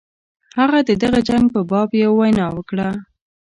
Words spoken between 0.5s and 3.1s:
هغه د دغه جنګ په باب یوه وینا وکړه.